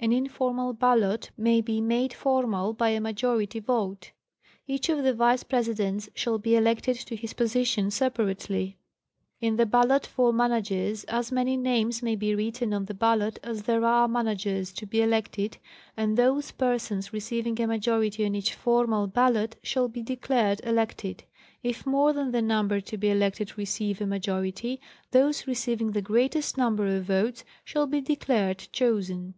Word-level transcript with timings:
An 0.00 0.12
informal 0.12 0.74
ballot 0.74 1.32
may 1.36 1.60
be 1.60 1.80
made 1.80 2.14
formal 2.14 2.72
by 2.72 2.90
a 2.90 3.00
majority 3.00 3.58
vote. 3.58 4.12
Each 4.64 4.88
of 4.88 5.02
the 5.02 5.12
Vice 5.12 5.42
Presidents 5.42 6.08
shall 6.14 6.38
be 6.38 6.54
elected 6.54 6.94
to 6.98 7.16
his 7.16 7.32
position 7.32 7.90
separately. 7.90 8.76
S 9.42 9.56
310 9.56 9.66
National 9.66 9.82
Geographic 9.82 10.38
Magazine. 10.38 10.84
In 10.84 10.92
the 10.92 11.02
ballot 11.02 11.02
for 11.02 11.02
Managers, 11.02 11.04
as 11.12 11.32
many 11.32 11.56
names 11.56 12.00
may 12.04 12.14
be 12.14 12.32
written 12.32 12.72
on 12.72 12.84
the 12.84 12.94
ballot 12.94 13.40
as 13.42 13.64
there 13.64 13.84
are 13.84 14.06
Managers 14.06 14.72
to 14.74 14.86
be 14.86 15.02
elected, 15.02 15.58
and 15.96 16.16
those 16.16 16.52
persons 16.52 17.12
receiving 17.12 17.60
a 17.60 17.66
majority 17.66 18.24
on 18.24 18.36
each 18.36 18.54
formal 18.54 19.08
ballot 19.08 19.56
shall 19.64 19.88
be 19.88 20.04
declared 20.04 20.60
elected. 20.62 21.24
If 21.64 21.84
more 21.84 22.12
than 22.12 22.30
the 22.30 22.40
number 22.40 22.80
to 22.82 22.96
be 22.96 23.10
elected 23.10 23.58
receive 23.58 24.00
a. 24.00 24.06
majority, 24.06 24.80
those 25.10 25.48
receiving 25.48 25.90
the 25.90 26.02
greatest 26.02 26.56
number 26.56 26.86
of 26.86 27.02
votes 27.02 27.44
shall 27.64 27.88
be 27.88 28.00
declared 28.00 28.58
chosen. 28.70 29.34